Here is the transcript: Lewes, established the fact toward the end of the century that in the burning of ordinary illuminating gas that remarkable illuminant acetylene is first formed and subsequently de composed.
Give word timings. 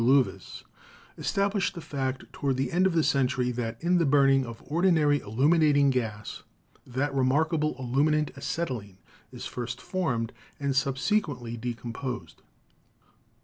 Lewes, 0.03 0.63
established 1.15 1.75
the 1.75 1.79
fact 1.79 2.25
toward 2.33 2.57
the 2.57 2.71
end 2.71 2.87
of 2.87 2.93
the 2.95 3.03
century 3.03 3.51
that 3.51 3.77
in 3.83 3.99
the 3.99 4.05
burning 4.07 4.47
of 4.47 4.63
ordinary 4.65 5.19
illuminating 5.19 5.91
gas 5.91 6.41
that 6.87 7.13
remarkable 7.13 7.75
illuminant 7.77 8.31
acetylene 8.35 8.97
is 9.31 9.45
first 9.45 9.79
formed 9.79 10.33
and 10.59 10.75
subsequently 10.75 11.55
de 11.55 11.75
composed. 11.75 12.41